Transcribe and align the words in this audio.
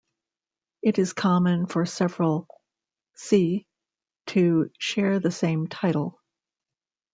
It 0.81 0.97
is 0.97 1.13
common 1.13 1.67
for 1.67 1.85
several 1.85 2.47
"ci" 3.15 3.67
to 4.29 4.71
share 4.79 5.19
the 5.19 5.29
same 5.29 5.67
title. 5.67 6.19